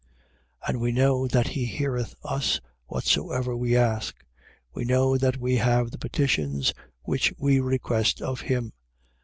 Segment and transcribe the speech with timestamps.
[0.63, 0.69] 5:15.
[0.69, 4.15] And we know that he heareth us whatsoever we ask:
[4.73, 8.73] we know that we have the petitions which we request of him.